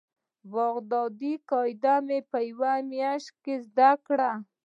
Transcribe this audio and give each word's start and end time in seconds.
بغدادي 0.51 1.33
قاعده 1.49 1.95
مې 2.05 2.19
په 2.31 2.37
مياشت 2.89 3.29
کښې 3.43 3.55
زده 3.67 3.89
کړه. 4.05 4.31